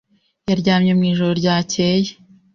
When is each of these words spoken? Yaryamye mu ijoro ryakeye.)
Yaryamye 0.47 0.91
mu 0.97 1.03
ijoro 1.11 1.33
ryakeye.) 1.41 2.09